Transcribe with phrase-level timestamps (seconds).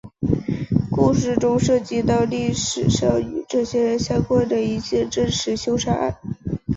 [0.89, 6.17] 故事中涉及到历史上与这些人相关的一件真实凶杀案。